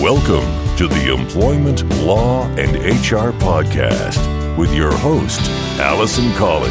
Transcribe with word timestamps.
Welcome 0.00 0.76
to 0.78 0.88
the 0.88 1.12
Employment 1.12 1.86
Law 2.06 2.46
and 2.56 2.74
HR 2.74 3.36
Podcast 3.36 4.56
with 4.56 4.72
your 4.72 4.90
host, 4.96 5.42
Alison 5.78 6.32
Colley. 6.36 6.70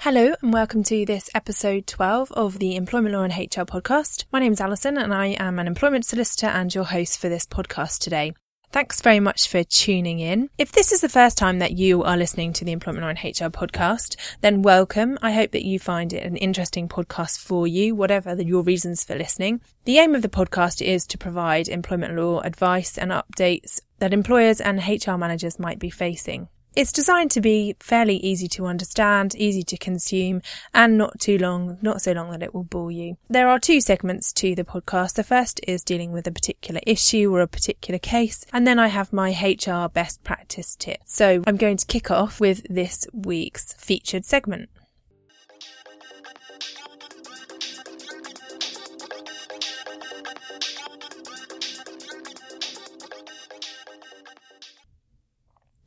Hello 0.00 0.34
and 0.42 0.52
welcome 0.52 0.82
to 0.82 1.06
this 1.06 1.30
episode 1.34 1.86
12 1.86 2.32
of 2.32 2.58
the 2.58 2.76
Employment 2.76 3.14
Law 3.14 3.22
and 3.22 3.32
HR 3.32 3.62
podcast. 3.62 4.26
My 4.30 4.40
name 4.40 4.52
is 4.52 4.60
Alison 4.60 4.98
and 4.98 5.14
I 5.14 5.28
am 5.38 5.58
an 5.58 5.66
employment 5.66 6.04
solicitor 6.04 6.48
and 6.48 6.74
your 6.74 6.84
host 6.84 7.18
for 7.18 7.30
this 7.30 7.46
podcast 7.46 8.00
today. 8.00 8.34
Thanks 8.72 9.02
very 9.02 9.20
much 9.20 9.48
for 9.48 9.62
tuning 9.64 10.20
in. 10.20 10.48
If 10.56 10.72
this 10.72 10.92
is 10.92 11.02
the 11.02 11.08
first 11.10 11.36
time 11.36 11.58
that 11.58 11.72
you 11.72 12.02
are 12.04 12.16
listening 12.16 12.54
to 12.54 12.64
the 12.64 12.72
Employment 12.72 13.04
Law 13.04 13.10
and 13.10 13.18
HR 13.18 13.50
podcast, 13.50 14.16
then 14.40 14.62
welcome. 14.62 15.18
I 15.20 15.32
hope 15.32 15.50
that 15.50 15.66
you 15.66 15.78
find 15.78 16.10
it 16.14 16.24
an 16.24 16.38
interesting 16.38 16.88
podcast 16.88 17.38
for 17.40 17.66
you, 17.66 17.94
whatever 17.94 18.34
your 18.40 18.62
reasons 18.62 19.04
for 19.04 19.14
listening. 19.14 19.60
The 19.84 19.98
aim 19.98 20.14
of 20.14 20.22
the 20.22 20.30
podcast 20.30 20.80
is 20.80 21.06
to 21.08 21.18
provide 21.18 21.68
employment 21.68 22.16
law 22.16 22.40
advice 22.40 22.96
and 22.96 23.10
updates 23.10 23.78
that 23.98 24.14
employers 24.14 24.58
and 24.58 24.78
HR 24.78 25.18
managers 25.18 25.58
might 25.58 25.78
be 25.78 25.90
facing. 25.90 26.48
It's 26.74 26.92
designed 26.92 27.30
to 27.32 27.40
be 27.42 27.76
fairly 27.80 28.16
easy 28.16 28.48
to 28.48 28.64
understand, 28.64 29.34
easy 29.34 29.62
to 29.64 29.76
consume, 29.76 30.40
and 30.72 30.96
not 30.96 31.20
too 31.20 31.36
long, 31.36 31.76
not 31.82 32.00
so 32.00 32.12
long 32.12 32.30
that 32.30 32.42
it 32.42 32.54
will 32.54 32.64
bore 32.64 32.90
you. 32.90 33.18
There 33.28 33.48
are 33.48 33.58
two 33.58 33.80
segments 33.82 34.32
to 34.34 34.54
the 34.54 34.64
podcast. 34.64 35.14
The 35.14 35.24
first 35.24 35.60
is 35.68 35.84
dealing 35.84 36.12
with 36.12 36.26
a 36.26 36.32
particular 36.32 36.80
issue 36.86 37.30
or 37.30 37.42
a 37.42 37.46
particular 37.46 37.98
case, 37.98 38.46
and 38.54 38.66
then 38.66 38.78
I 38.78 38.88
have 38.88 39.12
my 39.12 39.32
HR 39.32 39.88
best 39.88 40.24
practice 40.24 40.74
tip. 40.74 41.00
So 41.04 41.42
I'm 41.46 41.58
going 41.58 41.76
to 41.76 41.86
kick 41.86 42.10
off 42.10 42.40
with 42.40 42.66
this 42.70 43.06
week's 43.12 43.74
featured 43.74 44.24
segment. 44.24 44.70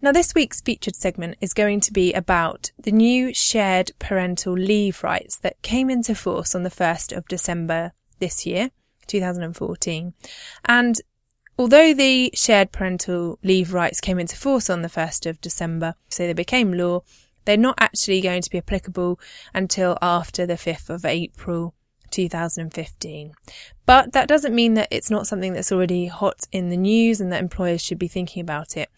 Now, 0.05 0.11
this 0.11 0.35
week's 0.35 0.61
featured 0.61 0.95
segment 0.95 1.35
is 1.41 1.55
going 1.55 1.79
to 1.79 1.91
be 1.91 2.13
about 2.13 2.71
the 2.77 2.91
new 2.91 3.33
shared 3.33 3.91
parental 3.97 4.53
leave 4.53 5.03
rights 5.03 5.35
that 5.37 5.59
came 5.63 5.89
into 5.89 6.13
force 6.13 6.53
on 6.53 6.61
the 6.61 6.69
1st 6.69 7.17
of 7.17 7.27
December 7.27 7.91
this 8.19 8.45
year, 8.45 8.69
2014. 9.07 10.13
And 10.65 11.01
although 11.57 11.91
the 11.91 12.29
shared 12.35 12.71
parental 12.71 13.39
leave 13.41 13.73
rights 13.73 13.99
came 13.99 14.19
into 14.19 14.35
force 14.35 14.69
on 14.69 14.83
the 14.83 14.89
1st 14.89 15.27
of 15.27 15.41
December, 15.41 15.95
so 16.07 16.27
they 16.27 16.33
became 16.33 16.71
law, 16.71 17.01
they're 17.45 17.57
not 17.57 17.79
actually 17.79 18.21
going 18.21 18.43
to 18.43 18.49
be 18.51 18.59
applicable 18.59 19.19
until 19.55 19.97
after 20.03 20.45
the 20.45 20.53
5th 20.53 20.91
of 20.91 21.03
April 21.03 21.73
2015. 22.11 23.33
But 23.87 24.13
that 24.13 24.27
doesn't 24.27 24.53
mean 24.53 24.75
that 24.75 24.89
it's 24.91 25.09
not 25.09 25.25
something 25.25 25.53
that's 25.53 25.71
already 25.71 26.05
hot 26.05 26.47
in 26.51 26.69
the 26.69 26.77
news 26.77 27.19
and 27.19 27.31
that 27.31 27.41
employers 27.41 27.81
should 27.81 27.97
be 27.97 28.07
thinking 28.07 28.41
about 28.41 28.77
it 28.77 28.89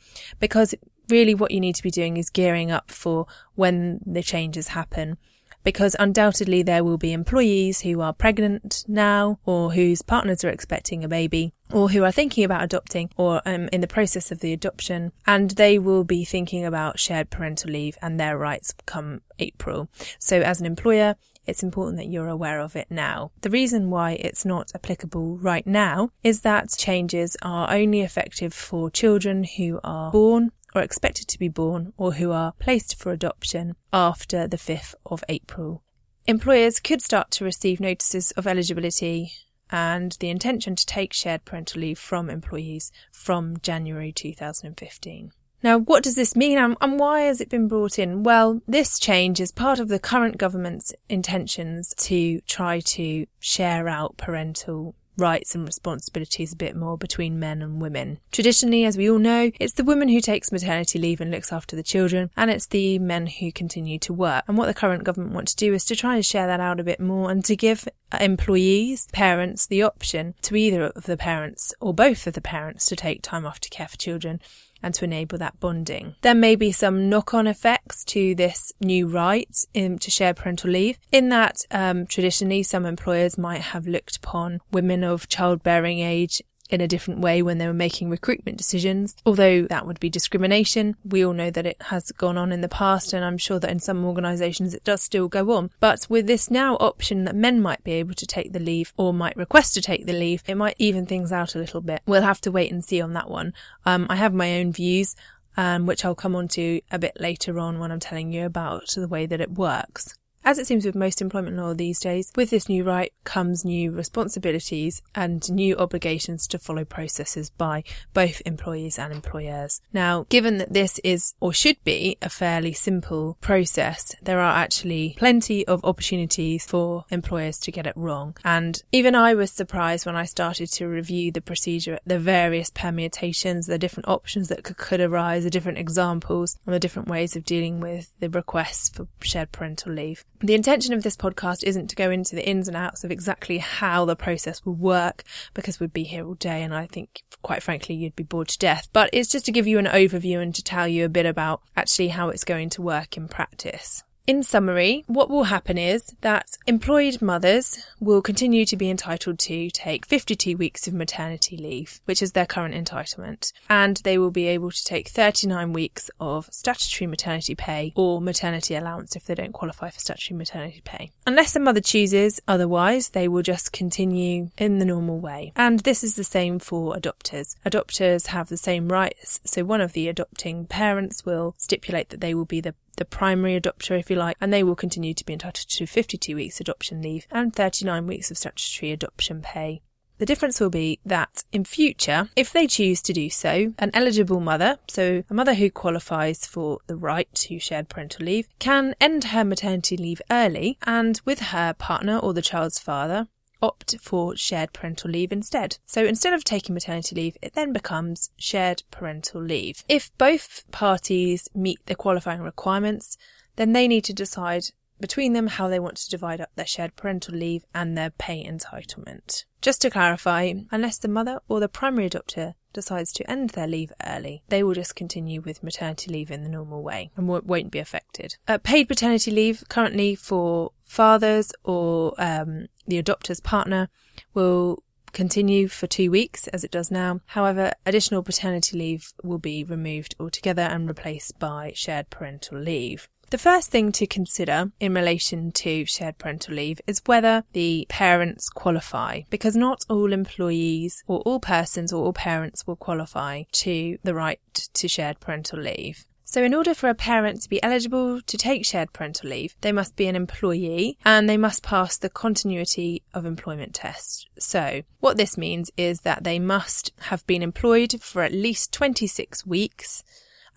because 0.42 0.76
really 1.10 1.36
what 1.36 1.52
you 1.52 1.60
need 1.60 1.76
to 1.76 1.84
be 1.84 1.92
doing 1.92 2.18
is 2.18 2.30
gearing 2.30 2.72
up 2.72 2.92
for 2.92 3.28
when 3.56 4.00
the 4.06 4.24
changes 4.24 4.70
happen. 4.70 5.18
Because 5.64 5.98
undoubtedly 6.00 6.64
there 6.64 6.84
will 6.84 6.98
be 6.98 7.12
employees 7.12 7.82
who 7.82 8.00
are 8.00 8.14
pregnant 8.14 8.86
now 8.88 9.40
or 9.46 9.74
whose 9.74 10.02
partners 10.02 10.44
are 10.46 10.50
expecting 10.50 11.04
a 11.04 11.10
baby 11.10 11.52
or 11.74 11.90
who 11.90 12.06
are 12.06 12.12
thinking 12.12 12.46
about 12.46 12.64
adopting 12.64 13.10
or 13.18 13.42
um, 13.46 13.68
in 13.74 13.82
the 13.82 13.88
process 13.88 14.32
of 14.32 14.40
the 14.40 14.54
adoption 14.54 15.12
and 15.26 15.52
they 15.52 15.78
will 15.78 16.06
be 16.06 16.24
thinking 16.24 16.64
about 16.64 17.00
shared 17.00 17.30
parental 17.30 17.72
leave 17.72 17.98
and 18.02 18.18
their 18.18 18.38
rights 18.38 18.74
come 18.86 19.20
April. 19.40 19.90
So 20.20 20.40
as 20.40 20.62
an 20.62 20.66
employer, 20.66 21.16
it's 21.48 21.64
important 21.64 21.98
that 21.98 22.08
you're 22.08 22.28
aware 22.28 22.60
of 22.60 22.76
it 22.76 22.88
now. 22.90 23.32
The 23.42 23.50
reason 23.50 23.90
why 23.90 24.12
it's 24.12 24.46
not 24.46 24.72
applicable 24.76 25.38
right 25.38 25.66
now 25.66 26.12
is 26.22 26.42
that 26.42 26.76
changes 26.78 27.38
are 27.42 27.72
only 27.74 28.02
effective 28.02 28.54
for 28.54 28.90
children 28.90 29.46
who 29.58 29.80
are 29.84 30.12
born 30.12 30.52
or 30.76 30.82
expected 30.82 31.28
to 31.28 31.40
be 31.40 31.48
born 31.48 31.94
or 31.98 32.14
who 32.14 32.32
are 32.32 32.54
placed 32.60 32.98
for 33.00 33.12
adoption 33.12 33.76
after 33.92 34.48
the 34.48 34.58
5th 34.58 34.96
of 35.06 35.24
April. 35.30 35.84
Employers 36.26 36.80
could 36.80 37.02
start 37.02 37.32
to 37.32 37.46
receive 37.46 37.80
notices 37.80 38.32
of 38.32 38.48
eligibility 38.48 39.32
and 39.70 40.18
the 40.20 40.30
intention 40.30 40.76
to 40.76 40.86
take 40.86 41.14
shared 41.14 41.46
parental 41.46 41.82
leave 41.82 42.00
from 42.00 42.30
employees 42.30 42.92
from 43.12 43.58
January 43.62 44.12
2015. 44.12 45.32
Now, 45.64 45.80
what 45.80 46.04
does 46.04 46.16
this 46.16 46.36
mean 46.36 46.58
and, 46.58 46.78
and, 46.82 47.00
why 47.00 47.22
has 47.22 47.42
it 47.42 47.50
been 47.50 47.68
brought 47.68 47.98
in? 47.98 48.24
Well, 48.24 48.62
this 48.68 49.00
change 49.00 49.42
is 49.42 49.52
part 49.52 49.80
of 49.80 49.88
the 49.88 50.00
current 50.00 50.38
government's 50.38 50.94
intentions 51.10 51.96
to 51.98 52.42
try 52.42 52.80
to 52.82 53.26
share 53.40 53.88
out 53.88 54.18
parental 54.18 54.96
rights 55.18 55.56
and 55.56 55.66
responsibilities 55.66 56.54
a 56.54 56.58
bit 56.58 56.76
more 56.76 56.98
between 56.98 57.40
men 57.40 57.62
and 57.62 57.82
women. 57.82 58.20
Traditionally, 58.32 58.86
as 58.86 58.98
we 58.98 59.10
all 59.10 59.20
know, 59.20 59.52
it's 59.60 59.74
the 59.74 59.84
woman 59.84 60.10
who 60.10 60.22
takes 60.22 60.52
maternity 60.52 61.00
leave 61.00 61.22
and 61.22 61.32
looks 61.32 61.52
after 61.52 61.76
the 61.76 61.84
children, 61.84 62.30
and 62.38 62.52
it's 62.52 62.68
the 62.68 63.00
men 63.00 63.28
who 63.28 63.52
continue 63.52 64.00
to 64.00 64.14
work. 64.14 64.44
And 64.48 64.58
what 64.58 64.68
the 64.68 64.74
current 64.74 65.04
government 65.04 65.34
want 65.34 65.48
to 65.50 65.56
do 65.56 65.74
is 65.74 65.86
to 65.86 65.96
try 65.96 66.16
and 66.16 66.26
share 66.26 66.48
that 66.48 66.60
out 66.60 66.80
a 66.80 66.84
bit 66.84 67.00
more 67.00 67.32
and 67.32 67.44
to 67.46 67.56
give 67.56 67.88
employees, 68.20 69.08
parents, 69.12 69.68
the 69.68 69.84
option 69.84 70.34
to 70.44 70.56
either 70.56 70.88
of 70.88 71.04
the 71.06 71.18
parents 71.18 71.74
or 71.80 71.94
both 71.94 72.28
of 72.28 72.34
the 72.34 72.42
parents 72.42 72.86
to 72.88 72.96
take 72.96 73.22
time 73.22 73.46
off 73.46 73.60
to 73.60 73.70
care 73.70 73.88
for 73.88 73.98
children 73.98 74.40
and 74.82 74.94
to 74.96 75.06
enable 75.06 75.38
that 75.38 75.60
bonding. 75.60 76.16
There 76.22 76.36
may 76.36 76.56
be 76.56 76.72
some 76.72 77.10
knock-on 77.10 77.48
effects 77.48 78.04
to 78.06 78.36
this 78.36 78.72
new 78.80 79.08
right 79.08 79.56
in, 79.74 79.98
to 80.00 80.12
share 80.12 80.34
parental 80.34 80.72
leave 80.72 80.98
in 81.12 81.30
that 81.30 81.58
um, 81.72 82.06
traditionally 82.06 82.64
some 82.64 82.86
employers 82.86 83.38
might 83.38 83.62
have 83.62 83.88
looked 83.88 84.18
upon 84.18 84.60
women 84.72 85.04
of 85.04 85.28
childbearing 85.28 86.00
age 86.00 86.42
in 86.70 86.82
a 86.82 86.88
different 86.88 87.20
way 87.20 87.42
when 87.42 87.58
they 87.58 87.68
were 87.68 87.74
making 87.74 88.10
recruitment 88.10 88.58
decisions. 88.58 89.16
Although 89.26 89.64
that 89.64 89.86
would 89.86 90.00
be 90.00 90.10
discrimination, 90.10 90.96
we 91.04 91.26
all 91.26 91.34
know 91.34 91.50
that 91.52 91.66
it 91.66 91.82
has 91.84 92.12
gone 92.12 92.38
on 92.38 92.52
in 92.52 92.62
the 92.62 92.70
past, 92.70 93.14
and 93.14 93.24
I'm 93.24 93.38
sure 93.38 93.60
that 93.60 93.70
in 93.70 93.80
some 93.80 94.06
organisations 94.06 94.74
it 94.74 94.84
does 94.84 95.02
still 95.02 95.28
go 95.28 95.52
on. 95.52 95.72
But 95.80 96.08
with 96.10 96.28
this 96.28 96.52
now 96.52 96.76
option 96.76 97.24
that 97.26 97.36
men 97.36 97.62
might 97.62 97.84
be 97.84 97.94
able 97.94 98.14
to 98.16 98.26
take 98.26 98.54
the 98.54 98.60
leave 98.60 98.94
or 98.98 99.14
might 99.14 99.38
request 99.38 99.74
to 99.76 99.82
take 99.82 100.06
the 100.06 100.14
leave, 100.14 100.44
it 100.48 100.56
might 100.56 100.76
even 100.78 101.06
things 101.06 101.32
out 101.32 101.56
a 101.56 101.60
little 101.60 101.82
bit. 101.82 102.02
We'll 102.06 102.22
have 102.22 102.42
to 102.42 102.52
wait 102.52 102.72
and 102.72 102.84
see 102.84 103.02
on 103.02 103.14
that 103.14 103.30
one. 103.30 103.54
Um, 103.86 104.08
I 104.10 104.16
have 104.16 104.34
my 104.34 104.60
own 104.60 104.72
views. 104.72 105.16
Um, 105.60 105.88
which 105.88 106.06
I'll 106.06 106.14
come 106.14 106.36
on 106.36 106.48
to 106.50 106.82
a 106.92 107.00
bit 107.00 107.20
later 107.20 107.58
on 107.58 107.80
when 107.80 107.92
I'm 107.92 108.00
telling 108.00 108.32
you 108.32 108.46
about 108.46 108.90
the 108.90 109.08
way 109.08 109.26
that 109.26 109.42
it 109.42 109.54
works. 109.54 110.14
As 110.48 110.58
it 110.58 110.66
seems 110.66 110.86
with 110.86 110.96
most 110.96 111.22
employment 111.22 111.58
law 111.58 111.74
these 111.74 112.00
days, 112.00 112.32
with 112.38 112.52
this 112.52 112.70
new 112.70 112.86
right 112.86 113.12
comes 113.26 113.66
new 113.66 113.92
responsibilities 113.92 115.02
and 115.14 115.44
new 115.52 115.76
obligations 115.76 116.48
to 116.48 116.58
follow 116.58 116.86
processes 116.86 117.50
by 117.50 117.84
both 118.14 118.42
employees 118.46 118.98
and 118.98 119.12
employers. 119.12 119.82
Now, 119.92 120.26
given 120.30 120.58
that 120.60 120.72
this 120.72 121.02
is 121.04 121.34
or 121.42 121.52
should 121.52 121.84
be 121.84 122.18
a 122.22 122.30
fairly 122.30 122.72
simple 122.72 123.38
process, 123.42 124.16
there 124.22 124.40
are 124.40 124.56
actually 124.56 125.16
plenty 125.18 125.68
of 125.68 125.84
opportunities 125.84 126.66
for 126.66 127.04
employers 127.10 127.60
to 127.60 127.72
get 127.74 127.86
it 127.86 127.98
wrong. 127.98 128.38
And 128.46 128.82
even 128.94 129.16
I 129.16 129.34
was 129.34 129.52
surprised 129.52 130.06
when 130.06 130.16
I 130.16 130.24
started 130.24 130.68
to 130.68 130.88
review 130.88 131.30
the 131.30 131.42
procedure, 131.42 132.00
the 132.06 132.20
various 132.20 132.70
permutations, 132.70 133.68
the 133.68 133.78
different 133.78 134.08
options 134.08 134.48
that 134.48 134.64
could, 134.64 134.78
could 134.78 135.02
arise, 135.02 135.44
the 135.44 135.50
different 135.50 135.78
examples, 135.78 136.58
and 136.66 136.74
the 136.74 136.80
different 136.80 137.10
ways 137.10 137.36
of 137.36 137.44
dealing 137.44 137.82
with 137.82 138.18
the 138.22 138.30
requests 138.30 138.88
for 138.88 139.10
shared 139.20 139.52
parental 139.52 139.92
leave. 139.92 140.24
The 140.40 140.54
intention 140.54 140.94
of 140.94 141.02
this 141.02 141.18
podcast 141.18 141.64
isn't 141.64 141.88
to 141.88 141.96
go 141.96 142.12
into 142.12 142.36
the 142.36 142.48
ins 142.48 142.68
and 142.68 142.78
outs 142.78 143.04
of 143.04 143.10
exactly 143.10 143.58
how 143.58 144.06
the 144.06 144.16
process 144.16 144.64
will 144.64 144.76
work 144.76 145.24
because 145.56 145.80
we'd 145.80 145.94
be 145.94 146.04
here 146.04 146.26
all 146.26 146.36
day 146.36 146.62
and 146.62 146.76
I 146.76 146.86
think 146.86 147.24
quite 147.42 147.64
frankly 147.64 147.96
you'd 147.96 148.16
be 148.16 148.24
bored 148.24 148.50
to 148.50 148.60
death. 148.60 148.88
But 148.94 149.10
it's 149.14 149.30
just 149.30 149.46
to 149.46 149.52
give 149.52 149.66
you 149.66 149.80
an 149.80 149.86
overview 149.86 150.40
and 150.40 150.54
to 150.54 150.64
tell 150.64 150.88
you 150.88 151.06
a 151.06 151.10
bit 151.10 151.26
about 151.26 151.62
actually 151.76 152.10
how 152.10 152.30
it's 152.30 152.44
going 152.44 152.70
to 152.72 152.84
work 152.84 153.18
in 153.18 153.28
practice. 153.28 154.04
In 154.28 154.44
summary, 154.44 155.06
what 155.08 155.30
will 155.30 155.46
happen 155.46 155.78
is 155.78 156.14
that 156.20 156.58
employed 156.68 157.22
mothers 157.22 157.82
will 158.02 158.22
continue 158.22 158.66
to 158.66 158.76
be 158.76 158.90
entitled 158.90 159.40
to 159.40 159.70
take 159.70 160.06
52 160.06 160.58
weeks 160.58 160.86
of 160.86 160.94
maternity 160.94 161.56
leave, 161.56 162.02
which 162.04 162.22
is 162.22 162.34
their 162.34 162.46
current 162.46 162.76
entitlement, 162.76 163.54
and 163.70 163.96
they 164.04 164.18
will 164.18 164.30
be 164.30 164.48
able 164.48 164.70
to 164.70 164.84
take 164.84 165.08
39 165.08 165.72
weeks 165.72 166.12
of 166.20 166.50
statutory 166.52 167.08
maternity 167.08 167.56
pay 167.56 167.94
or 167.96 168.20
maternity 168.20 168.76
allowance 168.76 169.16
if 169.16 169.26
they 169.26 169.34
don't 169.34 169.54
qualify 169.54 169.90
for 169.90 170.02
statutory 170.02 170.38
maternity 170.38 170.82
pay. 170.84 171.10
Unless 171.26 171.54
the 171.54 171.62
mother 171.62 171.80
chooses 171.80 172.42
otherwise, 172.50 173.12
they 173.12 173.30
will 173.30 173.44
just 173.44 173.72
continue 173.72 174.50
in 174.58 174.80
the 174.80 174.86
normal 174.86 175.20
way. 175.22 175.54
And 175.56 175.80
this 175.80 176.04
is 176.04 176.18
the 176.18 176.26
same 176.26 176.60
for 176.60 176.96
adopters. 176.96 177.56
Adopters 177.66 178.28
have 178.28 178.50
the 178.50 178.58
same 178.58 178.90
rights, 178.90 179.40
so 179.46 179.64
one 179.64 179.80
of 179.80 179.94
the 179.94 180.10
adopting 180.10 180.66
parents 180.66 181.26
will 181.26 181.56
stipulate 181.58 182.10
that 182.10 182.20
they 182.20 182.34
will 182.34 182.44
be 182.44 182.60
the 182.60 182.76
the 182.98 183.06
primary 183.06 183.60
adopter, 183.60 183.98
if 183.98 184.10
you 184.10 184.16
like, 184.16 184.38
and 184.40 184.52
they 184.52 184.64
will 184.64 184.76
continue 184.76 185.14
to 185.14 185.26
be 185.26 185.34
entitled 185.34 185.70
to 185.70 185.88
52 185.88 186.36
weeks 186.36 186.60
adoption 186.60 187.02
leave 187.02 187.26
and 187.32 187.56
39 187.56 188.06
weeks 188.06 188.30
of 188.30 188.38
statutory 188.38 188.92
adoption 188.92 189.42
pay. 189.42 189.82
The 190.18 190.26
difference 190.26 190.60
will 190.60 190.72
be 190.72 191.00
that 191.06 191.44
in 191.52 191.64
future, 191.64 192.30
if 192.36 192.52
they 192.52 192.66
choose 192.66 193.04
to 193.04 193.14
do 193.14 193.30
so, 193.30 193.74
an 193.78 193.92
eligible 193.94 194.40
mother, 194.40 194.80
so 194.88 195.24
a 195.30 195.34
mother 195.34 195.54
who 195.54 195.70
qualifies 195.70 196.48
for 196.48 196.80
the 196.88 196.96
right 196.96 197.32
to 197.36 197.60
shared 197.60 197.88
parental 197.88 198.26
leave, 198.26 198.48
can 198.58 198.96
end 199.00 199.26
her 199.26 199.46
maternity 199.46 199.96
leave 199.96 200.22
early 200.32 200.80
and 200.88 201.22
with 201.24 201.40
her 201.40 201.74
partner 201.74 202.18
or 202.18 202.34
the 202.34 202.42
child's 202.42 202.80
father 202.80 203.28
opt 203.62 203.98
for 204.00 204.36
shared 204.36 204.74
parental 204.74 205.12
leave 205.12 205.32
instead. 205.32 205.78
So 205.86 206.06
instead 206.06 206.34
of 206.34 206.44
taking 206.44 206.74
maternity 206.74 207.16
leave, 207.16 207.38
it 207.42 207.54
then 207.54 207.74
becomes 207.74 208.32
shared 208.38 208.84
parental 208.92 209.42
leave. 209.42 209.84
If 209.88 210.12
both 210.18 210.64
parties 210.72 211.50
meet 211.54 211.86
the 211.86 211.96
qualifying 211.96 212.42
requirements, 212.42 213.18
then 213.56 213.74
they 213.74 213.88
need 213.88 214.04
to 214.06 214.14
decide 214.14 214.66
between 215.00 215.34
them 215.34 215.48
how 215.48 215.68
they 215.68 215.80
want 215.80 215.98
to 215.98 216.10
divide 216.10 216.42
up 216.42 216.50
their 216.56 216.66
shared 216.66 216.96
parental 216.96 217.36
leave 217.36 217.66
and 217.74 217.98
their 217.98 218.10
pay 218.10 218.44
entitlement. 218.44 219.46
Just 219.62 219.82
to 219.82 219.90
clarify, 219.90 220.54
unless 220.72 220.98
the 220.98 221.08
mother 221.08 221.40
or 221.48 221.60
the 221.60 221.70
primary 221.70 222.10
adopter 222.10 222.54
decides 222.74 223.12
to 223.14 223.30
end 223.30 223.52
their 223.52 223.68
leave 223.68 223.92
early, 224.06 224.44
they 224.50 224.64
will 224.64 224.76
just 224.76 224.96
continue 224.96 225.42
with 225.42 225.64
maternity 225.64 226.12
leave 226.12 226.30
in 226.30 226.44
the 226.44 226.50
normal 226.50 226.84
way 226.84 227.12
and 227.16 227.28
won't 227.28 227.72
be 227.72 227.80
affected. 227.80 228.38
Uh, 228.48 228.58
paid 228.60 228.88
paternity 228.88 229.32
leave 229.32 229.64
currently 229.70 230.16
for 230.16 230.72
fathers 230.86 231.52
or 231.64 232.14
um, 232.18 232.68
the 232.86 233.02
adopter's 233.02 233.40
partner 233.40 233.90
will 234.34 234.84
continue 235.14 235.68
for 235.68 235.88
two 235.88 236.12
weeks 236.12 236.48
as 236.50 236.64
it 236.64 236.70
does 236.70 236.92
now. 236.92 237.22
However, 237.28 237.74
additional 237.86 238.22
paternity 238.22 238.78
leave 238.78 239.14
will 239.24 239.40
be 239.40 239.64
removed 239.64 240.16
altogether 240.20 240.62
and 240.62 240.88
replaced 240.88 241.40
by 241.40 241.72
shared 241.74 242.10
parental 242.10 242.60
leave. 242.60 243.10
The 243.30 243.38
first 243.38 243.72
thing 243.72 243.92
to 243.92 244.08
consider 244.08 244.72
in 244.80 244.94
relation 244.94 245.52
to 245.52 245.86
shared 245.86 246.18
parental 246.18 246.56
leave 246.56 246.80
is 246.88 247.02
whether 247.08 247.44
the 247.52 247.86
parents 247.90 248.48
qualify, 248.48 249.24
because 249.30 249.54
not 249.54 249.84
all 249.90 250.14
employees 250.14 251.04
or 251.08 251.20
all 251.20 251.42
persons 251.42 251.92
or 251.92 252.06
all 252.06 252.14
parents 252.14 252.66
will 252.66 252.78
qualify 252.78 253.44
to 253.52 253.98
the 254.02 254.14
right 254.14 254.40
to 254.54 254.88
shared 254.88 255.20
parental 255.20 255.60
leave. 255.60 256.06
So, 256.24 256.42
in 256.42 256.54
order 256.54 256.74
for 256.74 256.88
a 256.88 256.96
parent 256.96 257.42
to 257.42 257.50
be 257.50 257.62
eligible 257.62 258.22
to 258.22 258.38
take 258.38 258.66
shared 258.66 258.94
parental 258.94 259.30
leave, 259.30 259.56
they 259.60 259.74
must 259.74 259.98
be 259.98 260.08
an 260.08 260.16
employee 260.16 260.98
and 261.04 261.30
they 261.30 261.38
must 261.38 261.64
pass 261.64 261.98
the 261.98 262.10
continuity 262.10 263.04
of 263.14 263.26
employment 263.26 263.74
test. 263.74 264.30
So, 264.40 264.84
what 265.02 265.18
this 265.18 265.38
means 265.38 265.70
is 265.76 266.02
that 266.02 266.24
they 266.24 266.40
must 266.40 266.94
have 267.02 267.28
been 267.28 267.44
employed 267.44 268.02
for 268.02 268.22
at 268.24 268.32
least 268.32 268.72
26 268.72 269.46
weeks 269.46 270.02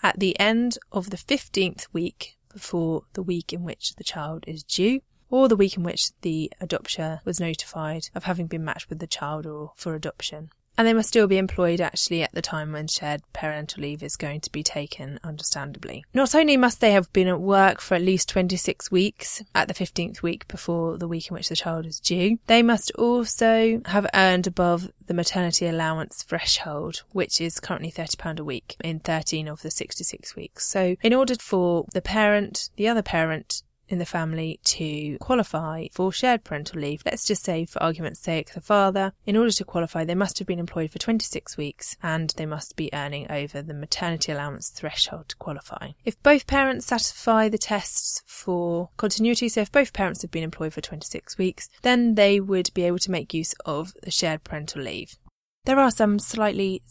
at 0.05 0.21
the 0.21 0.39
end 0.39 0.79
of 0.93 1.11
the 1.11 1.17
15th 1.17 1.89
week 1.93 2.37
before 2.53 3.05
the 3.13 3.23
week 3.23 3.53
in 3.53 3.65
which 3.65 3.95
the 3.97 4.05
child 4.05 4.45
is 4.47 4.63
due, 4.63 5.01
or 5.31 5.49
the 5.49 5.57
week 5.57 5.77
in 5.77 5.83
which 5.83 6.11
the 6.23 6.53
adopter 6.61 7.21
was 7.25 7.41
notified 7.41 8.09
of 8.15 8.25
having 8.25 8.47
been 8.47 8.65
matched 8.65 8.89
with 8.89 8.99
the 8.99 9.07
child 9.07 9.47
or 9.47 9.73
for 9.77 9.95
adoption 9.95 10.51
and 10.81 10.89
they 10.89 10.95
must 10.95 11.11
still 11.11 11.27
be 11.27 11.37
employed 11.37 11.79
actually 11.79 12.23
at 12.23 12.33
the 12.33 12.41
time 12.41 12.73
when 12.73 12.87
shared 12.87 13.21
parental 13.35 13.83
leave 13.83 14.03
is 14.03 14.17
going 14.17 14.41
to 14.41 14.51
be 14.51 14.63
taken, 14.63 15.21
understandably. 15.23 16.07
Not 16.15 16.35
only 16.35 16.57
must 16.57 16.81
they 16.81 16.93
have 16.93 17.13
been 17.13 17.29
at 17.29 17.39
work 17.39 17.83
for 17.83 17.97
at 17.97 18.01
least 18.01 18.31
26 18.31 18.91
weeks 18.91 19.43
at 19.55 19.69
the 19.69 19.75
15th 19.75 20.23
week 20.23 20.49
before 20.49 20.97
the 20.97 21.07
week 21.07 21.29
in 21.29 21.35
which 21.35 21.51
the 21.51 21.55
child 21.55 21.85
is 21.85 22.01
due, 22.01 22.39
they 22.47 22.63
must 22.63 22.91
also 22.93 23.83
have 23.85 24.07
earned 24.15 24.47
above 24.47 24.91
the 25.05 25.13
maternity 25.13 25.67
allowance 25.67 26.23
threshold, 26.23 27.03
which 27.13 27.43
is 27.43 27.61
currently 27.61 27.93
£30 27.93 28.41
a 28.41 28.45
week 28.45 28.77
in 28.83 29.01
13 29.01 29.49
of 29.49 29.61
the 29.61 29.71
66 29.71 30.35
weeks. 30.35 30.67
So, 30.67 30.97
in 31.03 31.13
order 31.13 31.35
for 31.35 31.85
the 31.93 32.01
parent, 32.01 32.71
the 32.77 32.89
other 32.89 33.03
parent, 33.03 33.65
in 33.91 33.99
the 33.99 34.07
family 34.07 34.59
to 34.65 35.19
qualify 35.19 35.87
for 35.93 36.13
shared 36.13 36.45
parental 36.45 36.81
leave. 36.81 37.03
Let's 37.05 37.27
just 37.27 37.45
say, 37.45 37.67
for 37.67 37.83
argument's 37.83 38.21
sake, 38.21 38.55
the 38.55 38.61
father, 38.61 39.13
in 39.27 39.37
order 39.37 39.51
to 39.51 39.65
qualify, 39.65 40.05
they 40.05 40.15
must 40.15 40.39
have 40.39 40.47
been 40.47 40.59
employed 40.59 40.91
for 40.91 40.99
26 40.99 41.57
weeks 41.57 41.97
and 42.03 42.31
they 42.37 42.47
must 42.47 42.77
be 42.77 42.91
earning 42.93 43.31
over 43.31 43.61
the 43.61 43.75
maternity 43.75 44.33
allowance 44.33 44.71
threshold 44.71 45.29
to 45.29 45.37
qualify. 45.37 45.91
If 46.05 46.23
both 46.23 46.47
parents 46.47 46.87
satisfy 46.87 47.49
the 47.49 47.59
tests 47.59 48.23
for 48.27 48.91
continuity, 48.97 49.49
so 49.49 49.61
if 49.63 49.73
both 49.73 49.93
parents 49.93 50.23
have 50.23 50.31
been 50.31 50.45
employed 50.45 50.73
for 50.73 50.81
26 50.81 51.37
weeks, 51.37 51.69
then 51.83 52.15
they 52.15 52.41
would 52.41 52.71
be 52.75 52.85
able 52.85 52.99
to 52.99 53.11
make 53.11 53.35
use 53.35 53.55
of 53.65 53.93
the 54.03 54.11
shared 54.11 54.45
parental 54.45 54.83
leave. 54.83 55.17
There 55.65 55.79
are 55.79 55.91
some 55.91 56.19
slightly 56.19 56.83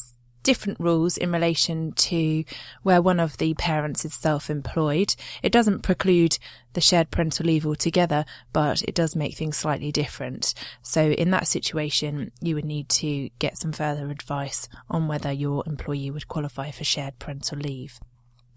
different 0.50 0.80
rules 0.80 1.16
in 1.16 1.32
relation 1.32 1.92
to 1.92 2.44
where 2.82 3.04
one 3.04 3.20
of 3.20 3.38
the 3.38 3.54
parents 3.54 4.04
is 4.04 4.16
self-employed. 4.16 5.14
It 5.44 5.52
doesn't 5.52 5.84
preclude 5.84 6.40
the 6.74 6.82
shared 6.82 7.12
parental 7.12 7.46
leave 7.46 7.68
altogether, 7.68 8.26
but 8.52 8.82
it 8.82 8.96
does 8.96 9.16
make 9.16 9.36
things 9.36 9.58
slightly 9.58 9.92
different. 9.92 10.56
So 10.82 11.12
in 11.12 11.30
that 11.30 11.48
situation, 11.48 12.32
you 12.42 12.56
would 12.56 12.66
need 12.66 12.90
to 12.90 13.30
get 13.38 13.60
some 13.60 13.72
further 13.72 14.10
advice 14.10 14.68
on 14.90 15.08
whether 15.08 15.32
your 15.32 15.64
employee 15.68 16.10
would 16.10 16.28
qualify 16.28 16.72
for 16.72 16.84
shared 16.84 17.20
parental 17.20 17.60
leave. 17.60 18.00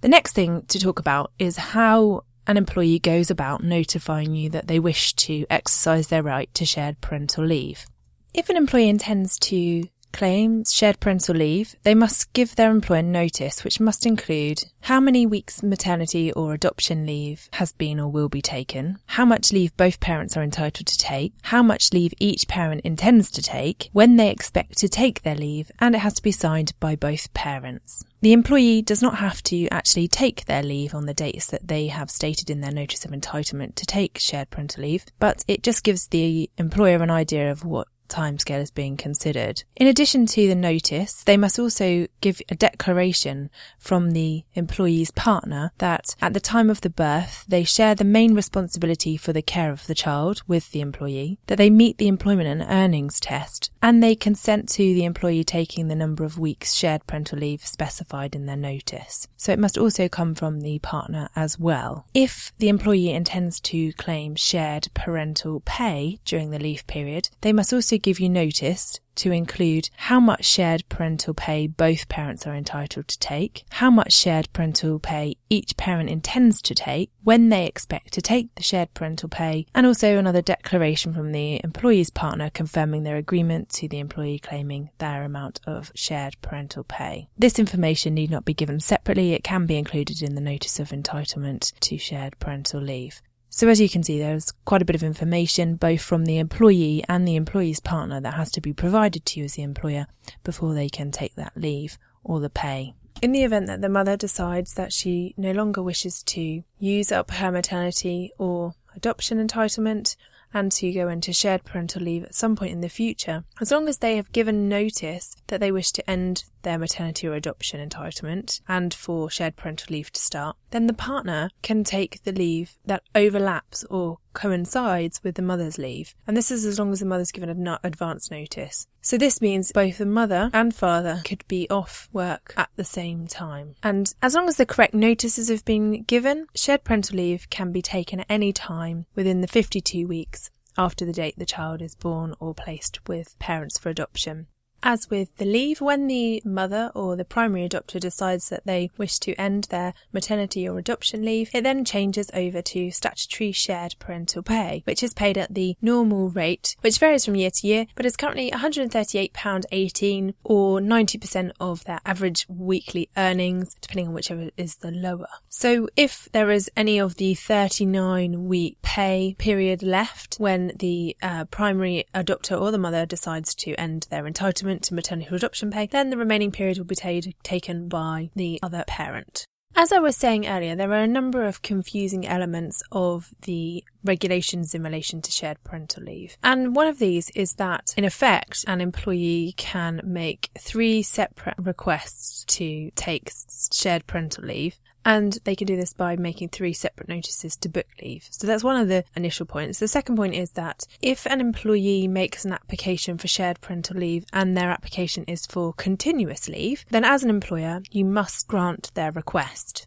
The 0.01 0.09
next 0.09 0.33
thing 0.33 0.63
to 0.69 0.79
talk 0.79 0.99
about 0.99 1.31
is 1.39 1.59
how 1.59 2.25
an 2.47 2.57
employee 2.57 3.01
goes 3.01 3.31
about 3.31 3.63
notifying 3.63 4.35
you 4.35 4.49
that 4.49 4.67
they 4.67 4.81
wish 4.81 5.13
to 5.27 5.45
exercise 5.51 6.07
their 6.07 6.23
right 6.23 6.53
to 6.55 6.65
shared 6.65 7.03
parental 7.03 7.45
leave. 7.45 7.85
If 8.33 8.49
an 8.49 8.57
employee 8.57 8.89
intends 8.89 9.39
to 9.41 9.89
claim 10.13 10.65
shared 10.65 11.01
parental 11.01 11.35
leave, 11.35 11.75
they 11.83 11.95
must 11.95 12.33
give 12.33 12.55
their 12.55 12.71
employer 12.71 13.03
notice, 13.03 13.65
which 13.65 13.81
must 13.81 14.07
include 14.07 14.65
how 14.83 15.01
many 15.01 15.27
weeks 15.27 15.63
maternity 15.63 16.33
or 16.33 16.53
adoption 16.55 17.07
leave 17.07 17.49
has 17.55 17.73
been 17.73 18.01
or 18.01 18.09
will 18.09 18.29
be 18.29 18.43
taken, 18.43 18.99
how 19.07 19.25
much 19.25 19.53
leave 19.53 19.77
both 19.77 20.01
parents 20.01 20.37
are 20.37 20.43
entitled 20.43 20.87
to 20.87 20.99
take, 20.99 21.33
how 21.43 21.63
much 21.63 21.93
leave 21.93 22.13
each 22.19 22.49
parent 22.49 22.81
intends 22.83 23.31
to 23.31 23.43
take, 23.43 23.89
when 23.93 24.17
they 24.17 24.31
expect 24.31 24.79
to 24.79 24.89
take 24.89 25.23
their 25.23 25.37
leave, 25.37 25.71
and 25.79 25.95
it 25.95 25.99
has 25.99 26.15
to 26.15 26.23
be 26.23 26.33
signed 26.33 26.73
by 26.81 26.97
both 26.97 27.33
parents. 27.33 28.05
The 28.23 28.33
employee 28.33 28.83
does 28.83 29.03
not 29.03 29.17
have 29.19 29.43
to 29.45 29.67
actually 29.69 30.07
take 30.07 30.45
their 30.45 30.63
leave 30.63 30.95
on 30.95 31.07
the 31.07 31.15
dates 31.15 31.49
that 31.49 31.67
they 31.67 31.89
have 31.89 32.11
stated 32.11 32.51
in 32.51 32.61
their 32.61 32.71
notice 32.71 33.05
of 33.05 33.11
entitlement 33.11 33.75
to 33.77 33.87
take 33.87 34.19
shared 34.19 34.51
parental 34.51 34.85
leave, 34.85 35.05
but 35.19 35.45
it 35.49 35.65
just 35.65 35.83
gives 35.83 36.07
the 36.07 36.49
employer 36.57 37.03
an 37.03 37.11
idea 37.11 37.51
of 37.51 37.65
what 37.65 37.89
timescale 38.13 38.61
is 38.61 38.71
being 38.71 38.97
considered. 38.97 39.65
In 39.77 39.87
addition 39.87 40.27
to 40.27 40.47
the 40.47 40.55
notice, 40.55 41.25
they 41.25 41.37
must 41.37 41.59
also 41.59 42.07
give 42.21 42.41
a 42.49 42.55
declaration 42.55 43.51
from 43.79 44.11
the 44.11 44.45
employee's 44.55 45.11
partner 45.11 45.73
that 45.79 46.15
at 46.21 46.35
the 46.35 46.41
time 46.41 46.71
of 46.71 46.83
the 46.83 46.91
birth, 46.91 47.45
they 47.49 47.65
share 47.65 47.95
the 47.95 48.05
main 48.05 48.35
responsibility 48.35 49.17
for 49.17 49.33
the 49.33 49.43
care 49.43 49.71
of 49.71 49.87
the 49.87 49.95
child 49.95 50.43
with 50.47 50.71
the 50.73 50.81
employee, 50.81 51.39
that 51.47 51.59
they 51.59 51.71
meet 51.71 51.99
the 51.99 52.09
employment 52.09 52.49
and 52.49 52.71
earnings 52.71 53.19
test, 53.19 53.71
and 53.83 54.03
they 54.03 54.15
consent 54.15 54.69
to 54.69 54.95
the 54.95 55.05
employee 55.05 55.45
taking 55.45 55.89
the 55.89 55.95
number 55.95 56.25
of 56.25 56.39
weeks 56.39 56.75
shared 56.75 57.07
parental 57.07 57.39
leave 57.39 57.65
specified 57.67 58.35
in 58.35 58.47
their 58.47 58.57
notice. 58.57 59.27
So 59.37 59.53
it 59.53 59.59
must 59.59 59.79
also 59.79 60.09
come 60.09 60.35
from 60.35 60.61
the 60.61 60.79
partner 60.81 61.29
as 61.35 61.59
well. 61.59 62.07
If 62.15 62.53
the 62.59 62.69
employee 62.69 63.11
intends 63.11 63.61
to 63.61 63.93
claim 63.95 64.35
shared 64.35 64.89
parental 64.95 65.61
pay 65.65 66.21
during 66.25 66.51
the 66.51 66.59
leave 66.59 66.87
period, 66.87 67.31
they 67.41 67.53
must 67.53 67.73
also 67.73 67.99
give 68.03 68.21
you 68.21 68.29
notice 68.29 69.01
to 69.15 69.33
include 69.33 69.91
how 69.97 70.19
much 70.19 70.45
shared 70.45 70.89
parental 70.89 71.35
pay 71.35 71.67
both 71.67 72.09
parents 72.09 72.47
are 72.47 72.55
entitled 72.55 73.09
to 73.09 73.19
take, 73.19 73.65
how 73.71 73.91
much 73.91 74.13
shared 74.13 74.53
parental 74.53 74.99
pay 74.99 75.37
each 75.51 75.77
parent 75.77 76.09
intends 76.09 76.63
to 76.63 76.75
take, 76.75 77.11
when 77.23 77.49
they 77.49 77.67
expect 77.67 78.13
to 78.13 78.23
take 78.23 78.55
the 78.55 78.63
shared 78.63 78.93
parental 78.95 79.29
pay, 79.29 79.67
and 79.75 79.87
also 79.87 80.17
another 80.17 80.43
declaration 80.43 81.13
from 81.13 81.33
the 81.33 81.61
employee's 81.63 82.11
partner 82.11 82.51
confirming 82.51 83.03
their 83.03 83.17
agreement 83.17 83.69
to 83.69 83.89
the 83.89 83.99
employee 83.99 84.39
claiming 84.39 84.91
their 84.99 85.25
amount 85.25 85.61
of 85.67 85.93
shared 85.95 86.35
parental 86.43 86.85
pay. 86.85 87.29
This 87.37 87.59
information 87.59 88.15
need 88.15 88.31
not 88.31 88.45
be 88.45 88.55
given 88.55 88.81
separately, 88.81 89.33
it 89.33 89.45
can 89.45 89.67
be 89.67 89.77
included 89.77 90.23
in 90.23 90.35
the 90.35 90.41
notice 90.41 90.81
of 90.81 90.91
entitlement 90.91 91.73
to 91.81 91.99
shared 91.99 92.39
parental 92.39 92.81
leave. 92.81 93.21
So 93.55 93.69
as 93.69 93.83
you 93.83 93.89
can 93.91 94.03
see, 94.03 94.19
there's 94.19 94.51
quite 94.65 94.81
a 94.81 94.87
bit 94.87 94.97
of 94.97 95.03
information 95.03 95.77
both 95.77 96.01
from 96.01 96.25
the 96.25 96.39
employee 96.39 97.05
and 97.07 97.29
the 97.29 97.37
employee's 97.37 97.81
partner 97.81 98.19
that 98.19 98.33
has 98.33 98.51
to 98.53 98.63
be 98.63 98.73
provided 98.73 99.27
to 99.27 99.41
you 99.41 99.45
as 99.45 99.55
the 99.55 99.63
employer 99.63 100.07
before 100.43 100.73
they 100.73 100.89
can 100.89 101.11
take 101.11 101.35
that 101.35 101.53
leave 101.55 101.99
or 102.25 102.41
the 102.41 102.49
pay. 102.49 102.95
In 103.21 103.33
the 103.33 103.45
event 103.45 103.67
that 103.67 103.83
the 103.83 103.91
mother 103.91 104.17
decides 104.17 104.73
that 104.75 104.91
she 104.91 105.35
no 105.37 105.53
longer 105.53 105.83
wishes 105.83 106.23
to 106.25 106.65
use 106.79 107.13
up 107.13 107.31
her 107.31 107.53
maternity 107.53 108.33
or 108.39 108.75
adoption 108.97 109.47
entitlement 109.47 110.17
and 110.55 110.73
to 110.73 110.91
go 110.91 111.09
into 111.09 111.35
shared 111.35 111.63
parental 111.65 112.03
leave 112.03 112.25
at 112.25 112.35
some 112.35 112.57
point 112.57 112.73
in 112.73 112.81
the 112.81 112.89
future, 112.89 113.45
as 113.61 113.71
long 113.71 113.87
as 113.87 113.99
they 113.99 114.17
have 114.17 114.33
given 114.33 114.67
notice 114.67 115.37
that 115.53 115.61
they 115.61 115.71
wish 115.71 115.93
to 115.93 116.11
end 116.11 116.45
their 116.63 116.79
maternity 116.79 117.29
or 117.29 117.35
adoption 117.35 117.87
entitlement 117.87 118.63
and 118.67 118.95
for 118.95 119.29
shared 119.29 119.55
parental 119.55 119.93
leave 119.93 120.11
to 120.11 120.21
start, 120.21 120.57
then 120.71 120.87
the 120.87 120.95
partner 120.95 121.51
can 121.61 121.85
take 121.85 122.23
the 122.23 122.33
leave 122.33 122.79
that 122.87 123.03
overlaps 123.15 123.85
or 123.85 124.17
coincides 124.33 125.21
with 125.23 125.35
the 125.35 125.43
mother's 125.43 125.77
leave. 125.77 126.15
And 126.27 126.35
this 126.35 126.51
is 126.51 126.65
as 126.65 126.79
long 126.79 126.91
as 126.91 127.01
the 127.01 127.07
mother's 127.07 127.33
given 127.33 127.51
an 127.51 127.79
advance 127.85 128.31
notice. 128.31 128.87
So 129.03 129.19
this 129.19 129.43
means 129.43 129.73
both 129.73 129.99
the 129.99 130.07
mother 130.07 130.49
and 130.55 130.75
father 130.75 131.21
could 131.23 131.47
be 131.49 131.69
off 131.69 132.09
work 132.15 132.55
at 132.57 132.71
the 132.77 132.85
same 132.85 133.27
time. 133.27 133.75
And 133.83 134.11
as 134.23 134.35
long 134.35 134.49
as 134.49 134.57
the 134.57 134.65
correct 134.65 134.95
notices 134.95 135.51
have 135.51 135.67
been 135.67 136.05
given, 136.05 136.47
shared 136.55 136.83
parental 136.83 137.19
leave 137.19 137.51
can 137.51 137.73
be 137.73 137.83
taken 137.83 138.21
at 138.21 138.27
any 138.31 138.55
time 138.55 139.05
within 139.15 139.43
the 139.43 139.49
52 139.49 140.07
weeks 140.07 140.51
after 140.79 141.05
the 141.05 141.13
date 141.13 141.35
the 141.37 141.45
child 141.45 141.83
is 141.83 141.95
born 141.95 142.35
or 142.41 142.55
placed 142.55 143.07
with 143.07 143.39
parents 143.39 143.79
for 143.79 143.91
adoption. 143.91 144.47
As 144.85 145.09
with 145.09 145.37
the 145.37 145.45
leave, 145.45 145.81
when 145.81 146.09
the 146.09 146.43
mother 146.45 146.91
or 146.95 147.15
the 147.15 147.25
primary 147.25 147.69
adopter 147.69 148.01
decides 148.01 148.49
that 148.49 148.67
they 148.67 148.91
wish 148.97 149.19
to 149.21 149.35
end 149.35 149.65
their 149.65 149.95
maternity 150.13 150.69
or 150.69 150.77
adoption 150.77 151.25
leave, 151.25 151.51
it 151.55 151.63
then 151.63 151.85
changes 151.85 152.33
over 152.35 152.61
to 152.63 152.91
statutory 152.91 153.53
shared 153.53 153.95
parental 154.01 154.43
pay, 154.43 154.83
which 154.85 155.05
is 155.05 155.15
paid 155.15 155.39
at 155.39 155.55
the 155.55 155.77
normal 155.81 156.31
rate, 156.31 156.75
which 156.81 156.99
varies 156.99 157.25
from 157.25 157.37
year 157.37 157.51
to 157.51 157.67
year, 157.67 157.87
but 157.95 158.05
is 158.05 158.17
currently 158.17 158.51
£138.18 158.51 160.35
or 160.43 160.81
90% 160.81 161.53
of 161.61 161.85
their 161.85 162.01
average 162.05 162.45
weekly 162.49 163.09
earnings, 163.17 163.77
depending 163.81 164.09
on 164.09 164.15
whichever 164.15 164.51
is 164.57 164.77
the 164.77 164.91
lower. 164.91 165.29
So 165.49 165.89
if 165.97 166.29
there 166.33 166.51
is 166.51 166.69
any 166.77 166.99
of 166.99 167.17
the 167.17 167.35
39 167.35 168.49
week 168.49 168.79
pay 168.83 169.37
period 169.39 169.85
left 169.85 170.37
when 170.37 170.73
the 170.77 171.17
uh, 171.23 171.45
primary 171.45 172.05
adopter 172.15 172.61
or 172.61 172.73
the 172.73 172.79
mother 172.79 173.07
decides 173.07 173.55
to 173.55 173.75
end 173.75 174.09
their 174.11 174.25
entitlement, 174.25 174.72
entitlement 174.73 174.83
to 174.83 174.95
maternity 174.95 175.35
adoption 175.35 175.71
pay, 175.71 175.87
then 175.87 176.11
the 176.11 176.17
remaining 176.17 176.51
period 176.51 176.79
will 176.79 176.85
be 176.85 176.95
t- 176.95 177.35
taken 177.43 177.89
by 177.89 178.31
the 178.35 178.59
other 178.63 178.85
parent. 178.87 179.47
As 179.75 179.91
I 179.91 180.01
was 180.01 180.19
saying 180.19 180.47
earlier, 180.47 180.77
there 180.77 180.93
are 180.93 181.03
a 181.03 181.07
number 181.07 181.45
of 181.45 181.63
confusing 181.63 182.27
elements 182.27 182.83
of 182.93 183.31
the 183.43 183.83
regulations 184.05 184.75
in 184.75 184.83
relation 184.83 185.23
to 185.23 185.33
shared 185.33 185.65
parental 185.65 186.03
leave. 186.03 186.37
And 186.43 186.77
one 186.77 186.89
of 186.89 186.99
these 186.99 187.31
is 187.31 187.55
that, 187.55 187.95
in 187.97 188.05
effect, 188.05 188.67
an 188.69 188.83
employee 188.83 189.55
can 189.57 190.03
make 190.05 190.51
three 190.59 191.03
separate 191.03 191.55
requests 191.57 192.45
to 192.57 192.91
take 192.97 193.33
shared 193.73 194.07
parental 194.07 194.45
leave. 194.45 194.79
And 195.05 195.39
they 195.45 195.57
can 195.57 195.67
do 195.67 195.77
this 195.77 195.93
by 195.93 196.17
making 196.17 196.51
three 196.51 196.73
separate 196.73 197.09
notices 197.09 197.57
to 197.57 197.69
book 197.69 197.87
leave. 198.01 198.29
So 198.31 198.47
that's 198.47 198.65
one 198.65 198.81
of 198.81 198.89
the 198.89 199.05
initial 199.17 199.47
points. 199.47 199.79
The 199.79 199.89
second 199.89 200.17
point 200.17 200.35
is 200.35 200.53
that 200.53 200.87
if 201.01 201.27
an 201.27 201.41
employee 201.41 202.07
makes 202.07 202.45
an 202.45 202.53
application 202.53 203.19
for 203.19 203.29
shared 203.29 203.61
parental 203.61 203.97
leave 203.97 204.25
and 204.33 204.57
their 204.57 204.71
application 204.71 205.25
is 205.25 205.47
for 205.47 205.73
continuous 205.73 206.49
leave, 206.49 206.85
then 206.91 207.05
as 207.05 207.25
an 207.25 207.31
employer, 207.31 207.83
you 207.91 208.05
must 208.05 208.47
grant 208.47 208.93
their 208.95 209.13
request. 209.13 209.87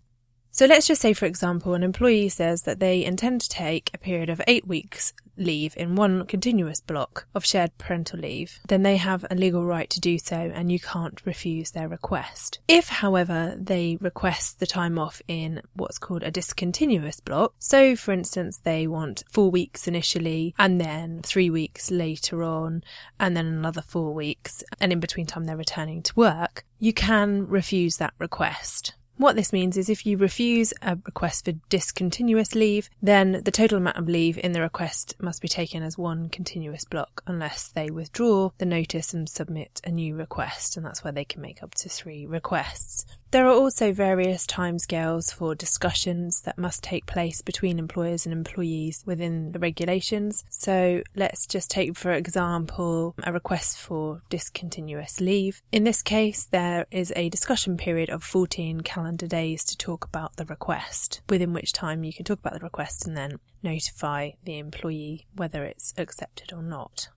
So 0.55 0.67
let's 0.67 0.87
just 0.87 1.01
say, 1.01 1.11
for 1.11 1.25
example, 1.25 1.73
an 1.73 1.83
employee 1.83 2.29
says 2.29 2.61
that 2.61 2.79
they 2.79 3.03
intend 3.03 3.41
to 3.41 3.49
take 3.49 3.91
a 3.93 3.97
period 3.97 4.29
of 4.29 4.41
eight 4.47 4.65
weeks 4.65 5.11
leave 5.35 5.75
in 5.75 5.97
one 5.97 6.25
continuous 6.27 6.79
block 6.79 7.27
of 7.35 7.43
shared 7.43 7.77
parental 7.77 8.21
leave, 8.21 8.61
then 8.69 8.81
they 8.81 8.95
have 8.95 9.25
a 9.29 9.35
legal 9.35 9.65
right 9.65 9.89
to 9.89 9.99
do 9.99 10.17
so 10.17 10.37
and 10.37 10.71
you 10.71 10.79
can't 10.79 11.25
refuse 11.25 11.71
their 11.71 11.89
request. 11.89 12.59
If, 12.69 12.87
however, 12.87 13.53
they 13.59 13.97
request 13.99 14.61
the 14.61 14.65
time 14.65 14.97
off 14.97 15.21
in 15.27 15.61
what's 15.73 15.99
called 15.99 16.23
a 16.23 16.31
discontinuous 16.31 17.19
block, 17.19 17.53
so 17.59 17.97
for 17.97 18.13
instance, 18.13 18.59
they 18.59 18.87
want 18.87 19.25
four 19.29 19.51
weeks 19.51 19.89
initially 19.89 20.55
and 20.57 20.79
then 20.79 21.19
three 21.21 21.49
weeks 21.49 21.91
later 21.91 22.43
on 22.43 22.81
and 23.19 23.35
then 23.35 23.45
another 23.45 23.81
four 23.81 24.13
weeks, 24.13 24.63
and 24.79 24.93
in 24.93 25.01
between 25.01 25.25
time 25.25 25.43
they're 25.43 25.57
returning 25.57 26.01
to 26.03 26.15
work, 26.15 26.63
you 26.79 26.93
can 26.93 27.45
refuse 27.45 27.97
that 27.97 28.13
request. 28.19 28.93
What 29.17 29.37
this 29.37 29.53
means 29.53 29.77
is 29.77 29.89
if 29.89 30.05
you 30.05 30.17
refuse 30.17 30.73
a 30.81 30.97
request 31.05 31.45
for 31.45 31.53
discontinuous 31.69 32.53
leave, 32.53 32.89
then 33.01 33.41
the 33.45 33.51
total 33.51 33.77
amount 33.77 33.95
of 33.97 34.09
leave 34.09 34.37
in 34.37 34.51
the 34.51 34.59
request 34.59 35.15
must 35.21 35.41
be 35.41 35.47
taken 35.47 35.83
as 35.83 35.97
one 35.97 36.27
continuous 36.27 36.83
block 36.83 37.23
unless 37.25 37.69
they 37.69 37.89
withdraw 37.89 38.49
the 38.57 38.65
notice 38.65 39.13
and 39.13 39.29
submit 39.29 39.79
a 39.85 39.91
new 39.91 40.15
request, 40.15 40.75
and 40.75 40.85
that's 40.85 41.03
where 41.03 41.13
they 41.13 41.23
can 41.23 41.41
make 41.41 41.63
up 41.63 41.73
to 41.75 41.87
three 41.87 42.25
requests. 42.25 43.05
There 43.35 43.47
are 43.47 43.53
also 43.53 43.91
various 43.91 44.47
timescales 44.47 45.33
for 45.33 45.55
discussions 45.55 46.39
that 46.43 46.57
must 46.57 46.81
take 46.81 47.05
place 47.05 47.41
between 47.41 47.79
employers 47.79 48.25
and 48.25 48.31
employees 48.31 49.03
within 49.05 49.51
the 49.51 49.59
regulations. 49.59 50.45
So 50.47 51.03
let's 51.17 51.45
just 51.45 51.69
take, 51.69 51.97
for 51.97 52.13
example, 52.13 53.13
a 53.21 53.33
request 53.33 53.77
for 53.77 54.21
discontinuous 54.29 55.19
leave. 55.19 55.61
In 55.73 55.83
this 55.83 56.01
case, 56.01 56.45
there 56.45 56.85
is 56.91 57.11
a 57.17 57.27
discussion 57.27 57.75
period 57.75 58.09
of 58.09 58.23
14 58.23 58.79
calendar 58.79 59.27
days 59.27 59.65
to 59.65 59.77
talk 59.77 60.05
about 60.05 60.37
the 60.37 60.45
request, 60.45 61.19
within 61.27 61.51
which 61.51 61.73
time 61.73 62.05
you 62.05 62.13
can 62.13 62.23
talk 62.23 62.39
about 62.39 62.53
the 62.53 62.63
request 62.63 63.05
and 63.05 63.17
then 63.17 63.39
notify 63.61 64.29
the 64.45 64.57
employee 64.59 65.27
whether 65.35 65.65
it's 65.65 65.93
accepted 65.97 66.53
or 66.53 66.63
not. 66.63 67.09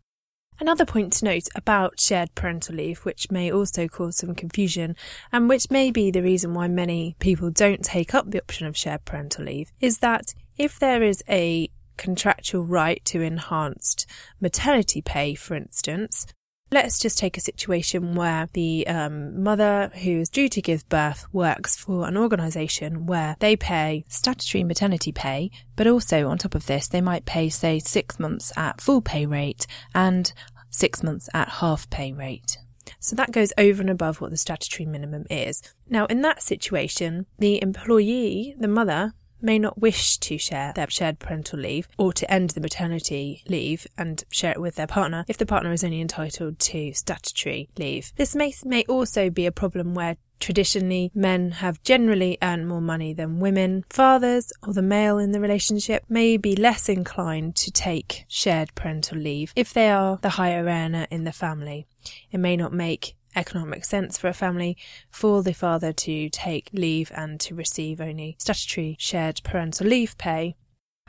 Another 0.61 0.85
point 0.85 1.13
to 1.15 1.25
note 1.25 1.49
about 1.55 2.01
shared 2.01 2.35
parental 2.35 2.75
leave, 2.75 3.05
which 3.05 3.31
may 3.31 3.51
also 3.51 3.87
cause 3.87 4.17
some 4.17 4.35
confusion 4.35 4.97
and 5.33 5.49
which 5.49 5.71
may 5.71 5.93
be 5.93 6.11
the 6.11 6.23
reason 6.23 6.53
why 6.53 6.67
many 6.67 7.15
people 7.21 7.51
don't 7.51 7.85
take 7.85 8.13
up 8.13 8.31
the 8.31 8.41
option 8.41 8.67
of 8.67 8.77
shared 8.77 9.05
parental 9.05 9.45
leave, 9.45 9.71
is 9.81 9.99
that 9.99 10.35
if 10.57 10.79
there 10.79 11.03
is 11.03 11.23
a 11.29 11.71
contractual 11.97 12.65
right 12.65 13.05
to 13.05 13.23
enhanced 13.23 14.07
maternity 14.41 15.01
pay, 15.01 15.35
for 15.35 15.55
instance, 15.55 16.27
Let's 16.71 16.99
just 16.99 17.17
take 17.17 17.39
a 17.39 17.41
situation 17.41 18.15
where 18.15 18.51
the 18.53 18.87
um, 18.87 19.43
mother 19.43 19.91
who 20.03 20.21
is 20.21 20.29
due 20.29 20.51
to 20.51 20.61
give 20.61 20.87
birth 20.91 21.27
works 21.33 21.77
for 21.77 22.07
an 22.07 22.19
organisation 22.19 23.07
where 23.07 23.37
they 23.39 23.57
pay 23.57 24.05
statutory 24.09 24.65
maternity 24.65 25.11
pay, 25.11 25.51
but 25.77 25.87
also 25.87 26.29
on 26.29 26.37
top 26.37 26.55
of 26.55 26.67
this, 26.67 26.87
they 26.87 27.01
might 27.01 27.25
pay, 27.25 27.49
say, 27.49 27.79
six 27.79 28.19
months 28.19 28.53
at 28.55 28.83
full 28.83 29.01
pay 29.01 29.25
rate 29.25 29.67
and 29.95 30.35
six 30.69 31.03
months 31.03 31.31
at 31.33 31.49
half 31.49 31.89
pay 31.89 32.13
rate. 32.13 32.59
So 33.01 33.17
that 33.17 33.33
goes 33.33 33.53
over 33.57 33.81
and 33.81 33.91
above 33.91 34.21
what 34.21 34.31
the 34.31 34.37
statutory 34.37 34.87
minimum 34.87 35.25
is. 35.31 35.63
Now, 35.89 36.05
in 36.07 36.21
that 36.23 36.43
situation, 36.43 37.27
the 37.39 37.63
employee, 37.63 38.55
the 38.59 38.69
mother, 38.69 39.15
may 39.41 39.59
not 39.59 39.81
wish 39.81 40.19
to 40.19 40.39
share 40.39 40.73
their 40.75 40.91
shared 40.91 41.19
parental 41.19 41.59
leave 41.59 41.89
or 41.97 42.13
to 42.13 42.31
end 42.33 42.51
the 42.51 42.61
maternity 42.61 43.43
leave 43.49 43.87
and 43.97 44.25
share 44.31 44.53
it 44.53 44.61
with 44.61 44.75
their 44.77 44.87
partner 44.87 45.25
if 45.29 45.39
the 45.39 45.47
partner 45.47 45.73
is 45.73 45.85
only 45.85 46.01
entitled 46.01 46.59
to 46.59 46.93
statutory 46.93 47.69
leave. 47.79 48.13
This 48.17 48.35
may, 48.35 48.53
may 48.65 48.85
also 48.85 49.31
be 49.31 49.47
a 49.47 49.53
problem 49.53 49.95
where 49.95 50.17
Traditionally, 50.41 51.11
men 51.15 51.51
have 51.51 51.83
generally 51.83 52.39
earned 52.43 52.69
more 52.69 52.81
money 52.81 53.13
than 53.13 53.41
women. 53.41 53.85
Fathers, 53.91 54.53
or 54.67 54.73
the 54.73 54.83
male 54.83 55.19
in 55.19 55.33
the 55.33 55.41
relationship, 55.41 56.05
may 56.09 56.37
be 56.37 56.55
less 56.55 56.89
inclined 56.89 57.57
to 57.57 57.71
take 57.71 58.25
shared 58.29 58.75
parental 58.75 59.19
leave 59.19 59.53
if 59.57 59.73
they 59.73 59.91
are 59.91 60.19
the 60.23 60.31
higher 60.31 60.65
earner 60.65 61.07
in 61.11 61.25
the 61.25 61.33
family. 61.33 61.87
It 62.31 62.39
may 62.39 62.57
not 62.57 62.73
make 62.73 63.17
economic 63.35 63.85
sense 63.85 64.19
for 64.19 64.29
a 64.29 64.35
family 64.35 64.77
for 65.11 65.43
the 65.43 65.53
father 65.53 65.93
to 65.93 66.29
take 66.31 66.71
leave 66.73 67.13
and 67.15 67.39
to 67.41 67.55
receive 67.55 68.01
only 68.01 68.37
statutory 68.39 68.97
shared 68.99 69.41
parental 69.45 69.87
leave 69.87 70.17
pay. 70.19 70.57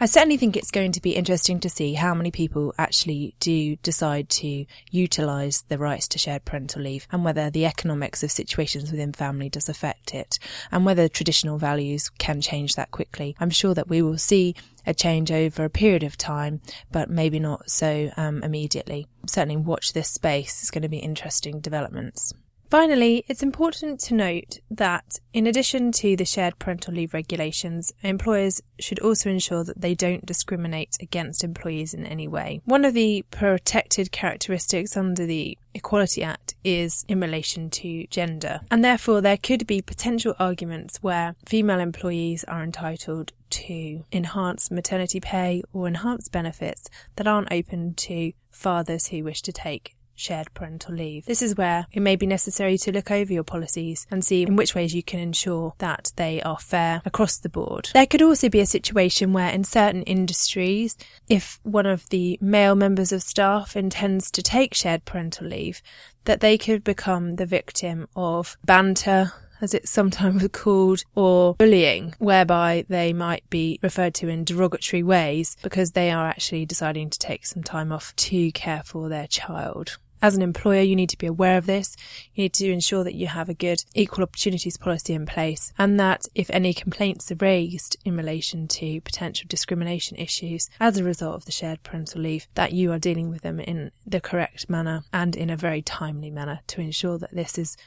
I 0.02 0.06
certainly 0.06 0.38
think 0.38 0.56
it's 0.56 0.72
going 0.72 0.94
to 0.94 1.02
be 1.02 1.18
interesting 1.18 1.60
to 1.60 1.70
see 1.70 1.94
how 1.94 2.14
many 2.14 2.32
people 2.32 2.74
actually 2.78 3.36
do 3.42 3.76
decide 3.78 4.30
to 4.30 4.66
utilise 4.90 5.64
the 5.64 5.78
rights 5.78 6.08
to 6.10 6.18
shared 6.18 6.46
parental 6.46 6.84
leave 6.84 7.06
and 7.12 7.26
whether 7.26 7.50
the 7.50 7.66
economics 7.66 8.24
of 8.24 8.32
situations 8.32 8.92
within 8.92 9.12
family 9.12 9.50
does 9.50 9.68
affect 9.68 10.14
it 10.14 10.40
and 10.72 10.86
whether 10.86 11.10
traditional 11.10 11.58
values 11.58 12.08
can 12.18 12.40
change 12.40 12.76
that 12.76 12.92
quickly. 12.92 13.36
I'm 13.42 13.50
sure 13.50 13.74
that 13.74 13.90
we 13.90 14.02
will 14.02 14.18
see 14.18 14.56
a 14.88 14.94
change 14.94 15.34
over 15.34 15.66
a 15.66 15.70
period 15.70 16.04
of 16.04 16.16
time, 16.16 16.62
but 16.94 17.10
maybe 17.10 17.38
not 17.38 17.70
so 17.70 18.10
um, 18.16 18.42
immediately. 18.42 19.06
Certainly 19.28 19.58
watch 19.58 19.92
this 19.92 20.08
space. 20.08 20.62
It's 20.62 20.72
going 20.72 20.84
to 20.84 20.88
be 20.88 21.00
interesting 21.00 21.60
developments. 21.60 22.34
Finally, 22.70 23.26
it's 23.28 23.42
important 23.42 24.00
to 24.00 24.14
note 24.14 24.60
that 24.70 25.20
in 25.34 25.48
addition 25.48 25.92
to 25.92 26.16
the 26.16 26.26
shared 26.26 26.60
parental 26.60 26.94
leave 26.94 27.16
regulations, 27.16 27.92
employers 28.04 28.62
should 28.80 29.00
also 29.00 29.28
ensure 29.28 29.64
that 29.64 29.82
they 29.82 29.96
don't 29.96 30.26
discriminate 30.26 30.96
against 31.02 31.44
employees 31.44 31.96
in 31.96 32.06
any 32.06 32.28
way. 32.28 32.62
One 32.66 32.86
of 32.86 32.94
the 32.94 33.26
protected 33.32 34.12
characteristics 34.12 34.96
under 34.96 35.26
the 35.26 35.58
Equality 35.74 36.22
Act 36.22 36.54
is 36.64 37.06
in 37.08 37.20
relation 37.20 37.72
to 37.72 38.06
gender, 38.08 38.62
and 38.70 38.86
therefore 38.86 39.22
there 39.22 39.38
could 39.38 39.66
be 39.66 39.82
potential 39.82 40.36
arguments 40.38 41.02
where 41.02 41.36
female 41.48 41.80
employees 41.80 42.44
are 42.44 42.64
entitled 42.64 43.32
to 43.50 44.06
enhanced 44.12 44.72
maternity 44.72 45.20
pay 45.20 45.64
or 45.74 45.88
enhanced 45.88 46.32
benefits 46.32 46.88
that 47.16 47.28
aren't 47.28 47.52
open 47.52 47.96
to 47.96 48.34
fathers 48.52 49.08
who 49.08 49.24
wish 49.24 49.42
to 49.42 49.52
take 49.52 49.96
shared 50.20 50.54
parental 50.54 50.96
leave. 50.96 51.26
This 51.26 51.42
is 51.42 51.56
where 51.56 51.88
it 51.92 52.02
may 52.02 52.16
be 52.16 52.28
necessary 52.28 52.78
to 52.80 52.92
look 52.92 53.12
over 53.12 53.32
your 53.32 53.44
policies 53.44 54.06
and 54.12 54.24
see 54.24 54.44
in 54.44 54.56
which 54.56 54.76
ways 54.76 54.94
you 54.94 55.04
can 55.04 55.20
ensure 55.20 55.74
that 55.80 56.12
they 56.16 56.42
are 56.42 56.60
fair 56.60 57.02
across 57.06 57.38
the 57.38 57.50
board. 57.50 57.90
There 57.94 58.06
could 58.06 58.22
also 58.22 58.50
be 58.50 58.60
a 58.60 58.66
situation 58.66 59.34
where 59.34 59.50
in 59.50 59.64
certain 59.64 60.04
industries, 60.04 60.98
if 61.28 61.60
one 61.64 61.86
of 61.86 62.08
the 62.10 62.38
male 62.42 62.76
members 62.76 63.12
of 63.12 63.24
staff 63.24 63.76
intends 63.76 64.30
to 64.32 64.42
take 64.42 64.74
shared 64.74 65.06
parental 65.06 65.48
leave, 65.48 65.82
that 66.26 66.42
they 66.42 66.58
could 66.58 66.84
become 66.84 67.36
the 67.36 67.46
victim 67.46 68.08
of 68.16 68.58
banter, 68.64 69.32
as 69.62 69.74
it's 69.74 69.92
sometimes 69.92 70.48
called, 70.52 71.04
or 71.16 71.56
bullying, 71.56 72.14
whereby 72.20 72.86
they 72.88 73.14
might 73.14 73.50
be 73.50 73.80
referred 73.82 74.14
to 74.16 74.28
in 74.28 74.44
derogatory 74.44 75.04
ways 75.04 75.58
because 75.62 75.92
they 75.92 76.12
are 76.12 76.28
actually 76.28 76.66
deciding 76.66 77.10
to 77.10 77.20
take 77.20 77.46
some 77.46 77.64
time 77.64 77.92
off 77.92 78.16
to 78.16 78.52
care 78.52 78.84
for 78.86 79.10
their 79.10 79.28
child. 79.28 79.98
As 80.22 80.36
an 80.36 80.42
employer, 80.42 80.82
you 80.82 80.96
need 80.96 81.10
to 81.10 81.18
be 81.18 81.28
aware 81.28 81.58
of 81.58 81.66
this. 81.66 81.96
You 82.34 82.44
need 82.44 82.54
to 82.54 82.72
ensure 82.72 83.04
that 83.04 83.16
you 83.16 83.28
have 83.28 83.50
a 83.50 83.54
good 83.54 83.84
equal 83.94 84.24
opportunities 84.24 84.78
policy 84.78 85.14
in 85.14 85.26
place 85.26 85.72
and 85.78 86.00
that 86.00 86.26
if 86.36 86.50
any 86.50 86.74
complaints 86.74 87.32
are 87.32 87.36
raised 87.36 87.98
in 88.04 88.18
relation 88.18 88.68
to 88.68 89.02
potential 89.02 89.46
discrimination 89.48 90.18
issues 90.18 90.70
as 90.80 90.98
a 90.98 91.04
result 91.04 91.36
of 91.36 91.46
the 91.46 91.52
shared 91.52 91.84
parental 91.84 92.22
leave, 92.22 92.48
that 92.56 92.74
you 92.74 92.92
are 92.92 93.00
dealing 93.00 93.30
with 93.30 93.42
them 93.42 93.60
in 93.60 93.92
the 94.06 94.22
correct 94.22 94.70
manner 94.70 95.04
and 95.14 95.36
in 95.36 95.50
a 95.50 95.58
very 95.58 95.82
timely 95.82 96.30
manner 96.30 96.60
to 96.68 96.82
ensure 96.82 97.18
that 97.18 97.34
this 97.34 97.58
is 97.58 97.78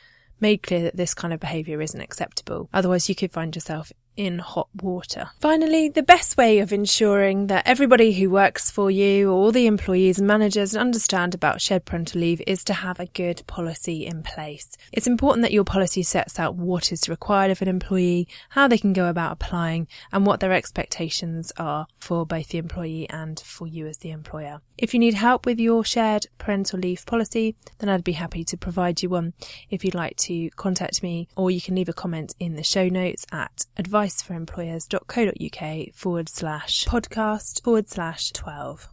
made 0.41 0.63
clear 0.63 0.83
that 0.83 0.97
this 0.97 1.15
kind 1.15 1.33
of 1.33 1.41
behaviour 1.41 1.81
isn't 1.81 2.01
acceptable. 2.01 2.69
Otherwise, 2.73 3.09
you 3.09 3.15
could 3.15 3.31
find 3.31 3.55
yourself 3.55 3.93
in 4.17 4.39
hot 4.39 4.69
water. 4.81 5.31
Finally, 5.41 5.89
the 5.89 6.03
best 6.03 6.37
way 6.37 6.59
of 6.59 6.73
ensuring 6.73 7.47
that 7.47 7.67
everybody 7.67 8.13
who 8.13 8.31
works 8.31 8.71
for 8.71 8.91
you, 8.91 9.31
all 9.31 9.53
the 9.53 9.67
employees 9.67 10.19
and 10.19 10.27
managers 10.27 10.77
understand 10.77 11.35
about 11.35 11.61
shared 11.61 11.85
parental 11.85 12.21
leave 12.21 12.43
is 12.47 12.65
to 12.65 12.75
have 12.75 13.01
a 13.01 13.07
good 13.07 13.43
policy 13.47 14.07
in 14.07 14.23
place. 14.23 14.77
It's 14.93 15.07
important 15.07 15.43
that 15.43 15.53
your 15.53 15.65
policy 15.65 16.03
sets 16.03 16.39
out 16.39 16.55
what 16.55 16.93
is 16.93 17.09
required 17.09 17.51
of 17.51 17.63
an 17.63 17.69
employee, 17.69 18.29
how 18.51 18.69
they 18.69 18.79
can 18.79 18.93
go 18.93 19.09
about 19.09 19.33
applying, 19.33 19.89
and 20.13 20.27
what 20.27 20.41
their 20.41 20.53
expectations 20.53 21.53
are 21.57 21.87
for 21.99 22.27
both 22.27 22.49
the 22.49 22.59
employee 22.59 23.09
and 23.09 23.41
for 23.41 23.67
you 23.67 23.87
as 23.87 23.99
the 23.99 24.11
employer. 24.11 24.61
If 24.77 24.93
you 24.93 25.01
need 25.01 25.15
help 25.15 25.47
with 25.47 25.61
your 25.61 25.85
shared 25.85 26.27
parental 26.39 26.81
leave 26.81 27.07
policy, 27.07 27.55
then 27.79 27.89
I'd 27.89 28.05
be 28.05 28.13
happy 28.13 28.45
to 28.45 28.57
provide 28.57 29.03
you 29.03 29.09
one. 29.09 29.33
If 29.71 29.85
you'd 29.85 29.95
like 29.95 30.17
to 30.19 30.51
contact 30.51 31.03
me, 31.03 31.29
or 31.37 31.51
you 31.51 31.61
can 31.61 31.77
leave 31.77 31.89
a 31.89 31.93
comment 31.93 32.35
in 32.39 32.57
the 32.57 32.65
show 32.65 32.89
notes 32.89 33.25
at 33.31 33.67
advice 33.77 34.02
adviceforemployers.co.uk 34.03 35.95
forward 35.95 36.29
slash 36.29 36.85
podcast 36.85 37.63
forward 37.63 37.89
slash 37.89 38.33
12. 38.33 38.89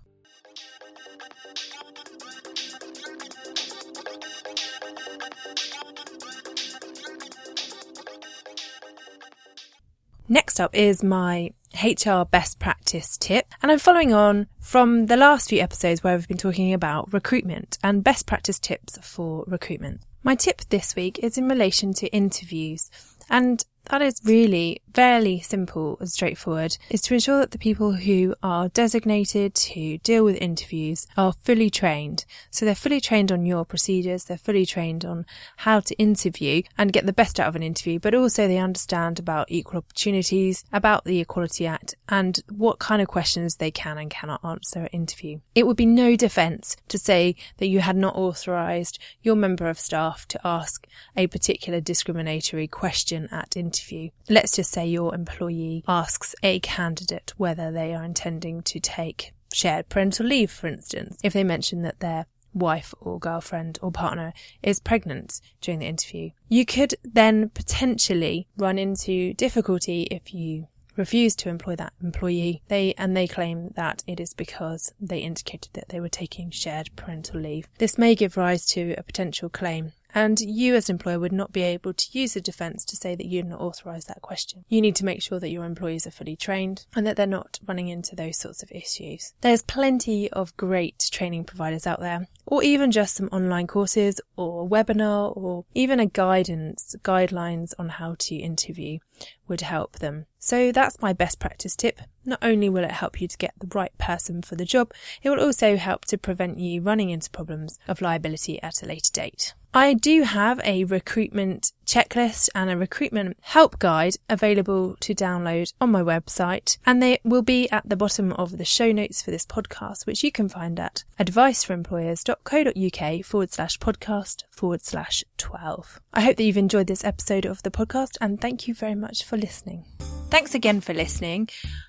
Next 10.32 10.60
up 10.60 10.76
is 10.76 11.04
my 11.04 11.50
HR 11.74 12.24
best 12.24 12.60
practice 12.60 13.18
tip, 13.18 13.48
and 13.64 13.72
I'm 13.72 13.80
following 13.80 14.14
on 14.14 14.46
from 14.60 15.08
the 15.08 15.18
last 15.18 15.50
few 15.50 15.60
episodes 15.60 16.04
where 16.04 16.16
we've 16.16 16.28
been 16.28 16.38
talking 16.38 16.72
about 16.74 17.12
recruitment 17.12 17.80
and 17.84 18.04
best 18.04 18.28
practice 18.28 18.60
tips 18.60 19.00
for 19.02 19.44
recruitment. 19.48 20.02
My 20.22 20.36
tip 20.36 20.62
this 20.70 20.96
week 20.96 21.18
is 21.20 21.40
in 21.40 21.50
relation 21.50 21.94
to 21.94 22.08
interviews, 22.10 22.92
and 23.28 23.66
that 23.90 24.02
is 24.04 24.22
really 24.24 24.82
fairly 24.94 25.40
simple 25.40 25.98
and 26.00 26.10
straightforward 26.10 26.78
is 26.90 27.02
to 27.02 27.14
ensure 27.14 27.40
that 27.40 27.52
the 27.52 27.58
people 27.58 27.94
who 27.94 28.36
are 28.44 28.70
designated 28.70 29.54
to 29.54 29.98
deal 30.00 30.24
with 30.24 30.36
interviews 30.42 31.08
are 31.18 31.34
fully 31.44 31.70
trained. 31.70 32.26
So 32.52 32.66
they're 32.66 32.76
fully 32.76 33.02
trained 33.02 33.32
on 33.32 33.46
your 33.46 33.66
procedures, 33.66 34.26
they're 34.26 34.38
fully 34.38 34.66
trained 34.66 35.06
on 35.06 35.26
how 35.58 35.80
to 35.80 35.96
interview 35.96 36.62
and 36.78 36.94
get 36.94 37.06
the 37.06 37.14
best 37.14 37.40
out 37.40 37.48
of 37.48 37.56
an 37.56 37.64
interview, 37.64 38.00
but 38.00 38.14
also 38.14 38.48
they 38.48 38.58
understand 38.58 39.20
about 39.20 39.52
equal 39.52 39.80
opportunities, 39.80 40.64
about 40.72 41.06
the 41.06 41.20
Equality 41.20 41.66
Act, 41.66 41.96
and 42.10 42.40
what 42.50 42.80
kind 42.80 43.02
of 43.02 43.08
questions 43.08 43.56
they 43.56 43.72
can 43.72 43.98
and 43.98 44.10
cannot 44.12 44.44
answer 44.44 44.84
at 44.84 44.94
interview. 44.94 45.40
It 45.56 45.66
would 45.66 45.78
be 45.78 45.86
no 45.86 46.16
defence 46.16 46.78
to 46.90 46.98
say 47.00 47.36
that 47.58 47.68
you 47.68 47.80
had 47.80 47.96
not 47.96 48.16
authorised 48.16 49.00
your 49.24 49.36
member 49.36 49.68
of 49.68 49.80
staff 49.80 50.28
to 50.28 50.40
ask 50.46 50.88
a 51.16 51.28
particular 51.28 51.80
discriminatory 51.80 52.68
question 52.68 53.28
at 53.32 53.58
interview 53.58 53.79
interview. 53.80 54.10
Let's 54.30 54.56
just 54.56 54.72
say 54.72 54.88
your 54.88 55.16
employee 55.16 55.84
asks 55.88 56.36
a 56.44 56.60
candidate 56.60 57.34
whether 57.38 57.72
they 57.72 57.94
are 57.94 58.04
intending 58.04 58.62
to 58.64 58.80
take 58.80 59.34
shared 59.54 59.90
parental 59.90 60.26
leave, 60.26 60.52
for 60.52 60.68
instance, 60.68 61.18
if 61.24 61.34
they 61.34 61.44
mention 61.44 61.82
that 61.84 62.00
their 62.00 62.26
wife 62.54 62.94
or 63.00 63.20
girlfriend 63.20 63.78
or 63.82 63.92
partner 63.92 64.34
is 64.64 64.80
pregnant 64.80 65.40
during 65.62 65.80
the 65.80 65.86
interview. 65.86 66.32
You 66.48 66.66
could 66.66 66.96
then 67.04 67.50
potentially 67.50 68.48
run 68.58 68.80
into 68.80 69.34
difficulty 69.36 70.04
if 70.04 70.34
you 70.34 70.68
refuse 70.96 71.36
to 71.38 71.50
employ 71.50 71.76
that 71.78 71.94
employee. 72.04 72.62
They 72.68 72.94
and 72.98 73.16
they 73.16 73.28
claim 73.28 73.70
that 73.76 74.04
it 74.06 74.20
is 74.20 74.34
because 74.34 74.94
they 75.00 75.20
indicated 75.20 75.70
that 75.74 75.90
they 75.90 76.00
were 76.00 76.10
taking 76.10 76.50
shared 76.50 76.90
parental 76.96 77.40
leave. 77.40 77.68
This 77.78 77.98
may 77.98 78.16
give 78.16 78.36
rise 78.36 78.66
to 78.68 78.96
a 78.98 79.04
potential 79.04 79.50
claim 79.50 79.94
and 80.14 80.40
you 80.40 80.76
as 80.76 80.90
an 80.90 80.96
employer 80.96 81.20
would 81.20 81.32
not 81.32 81.52
be 81.52 81.62
able 81.62 81.94
to 81.94 82.08
use 82.12 82.34
the 82.34 82.42
defence 82.42 82.86
to 82.86 82.96
say 82.96 83.16
that 83.16 83.26
you 83.26 83.42
did 83.42 83.50
not 83.50 83.62
authorise 83.62 84.06
that 84.06 84.22
question. 84.22 84.66
You 84.68 84.82
need 84.82 84.96
to 84.98 85.06
make 85.06 85.22
sure 85.22 85.40
that 85.40 85.50
your 85.50 85.66
employees 85.66 86.08
are 86.08 86.12
fully 86.12 86.36
trained 86.36 86.86
and 86.96 87.06
that 87.06 87.16
they're 87.16 87.28
not 87.28 87.60
running 87.66 87.88
into 87.88 88.16
those 88.16 88.38
sorts 88.38 88.64
of 88.64 88.72
issues. 88.72 89.34
There's 89.42 89.62
plenty 89.62 90.30
of 90.32 90.56
great 90.58 91.10
training 91.12 91.46
providers 91.46 91.86
out 91.86 92.00
there, 92.00 92.28
or 92.46 92.64
even 92.64 92.92
just 92.92 93.16
some 93.16 93.30
online 93.32 93.68
courses 93.68 94.20
or 94.36 94.64
a 94.64 94.68
webinar 94.68 95.36
or 95.36 95.66
even 95.74 96.00
a 96.00 96.06
guidance, 96.06 96.96
guidelines 97.04 97.74
on 97.78 97.90
how 97.90 98.16
to 98.20 98.36
interview 98.36 99.00
would 99.48 99.62
help 99.62 100.00
them. 100.00 100.26
So 100.40 100.72
that's 100.72 101.02
my 101.02 101.14
best 101.14 101.40
practice 101.40 101.76
tip. 101.76 102.00
Not 102.30 102.40
only 102.44 102.70
will 102.70 102.84
it 102.84 102.92
help 102.92 103.20
you 103.20 103.28
to 103.28 103.38
get 103.38 103.56
the 103.60 103.68
right 103.74 103.98
person 103.98 104.44
for 104.44 104.56
the 104.56 104.66
job, 104.66 104.94
it 105.24 105.32
will 105.32 105.40
also 105.40 105.78
help 105.78 106.06
to 106.06 106.18
prevent 106.18 106.60
you 106.60 106.82
running 106.82 107.10
into 107.10 107.32
problems 107.32 107.80
of 107.88 108.02
liability 108.02 108.62
at 108.62 108.84
a 108.84 108.86
later 108.86 109.10
date. 109.12 109.56
I 109.74 109.94
do 109.94 110.22
have 110.24 110.60
a 110.64 110.84
recruitment 110.86 111.74
checklist 111.86 112.50
and 112.56 112.72
a 112.72 112.78
recruitment 112.78 113.38
help 113.42 113.78
guide 113.78 114.16
available 114.28 114.96
to 115.00 115.14
download 115.14 115.72
on 115.80 115.92
my 115.92 116.02
website, 116.02 116.80
and 116.86 117.02
they 117.02 117.20
will 117.24 117.42
be 117.42 117.72
at 117.72 117.88
the 117.88 117.96
bottom 117.96 118.34
of 118.34 118.58
the 118.58 118.66
show 118.66 118.92
notes 118.92 119.22
for 119.22 119.32
this 119.32 119.46
podcast, 119.46 120.06
which 120.08 120.24
you 120.24 120.32
can 120.32 120.50
find 120.50 120.80
at 120.80 121.04
adviceforemployers.co.uk 121.20 123.26
forward 123.26 123.52
slash 123.52 123.80
podcast 123.80 124.44
forward 124.50 124.84
slash 124.84 125.24
12. 125.38 126.00
I 126.14 126.22
hope 126.22 126.38
that 126.38 126.44
you've 126.44 126.58
enjoyed 126.58 126.88
this 126.88 127.04
episode 127.04 127.46
of 127.46 127.64
the 127.64 127.72
podcast, 127.72 128.18
and 128.22 128.40
thank 128.42 128.68
you 128.68 128.76
very 128.76 128.96
much 128.96 129.24
for 129.24 129.38
listening. 129.38 129.86
Thanks 130.30 130.56
again 130.56 130.82
for 130.82 130.94
listening. 130.94 131.50